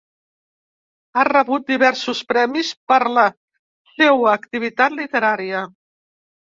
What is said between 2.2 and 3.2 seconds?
premis per